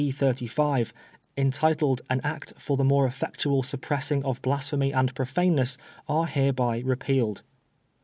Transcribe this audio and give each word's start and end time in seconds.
35, 0.09 0.93
intituled 1.37 2.01
an 2.09 2.19
Act 2.23 2.53
for 2.57 2.75
the 2.75 2.83
more 2.83 3.05
effectual 3.05 3.61
suppressing 3.61 4.25
of 4.25 4.41
blas 4.41 4.67
phemy 4.71 4.91
and 4.91 5.13
profaneness 5.13 5.77
are 6.09 6.25
hereby 6.25 6.79
repealed. 6.79 7.43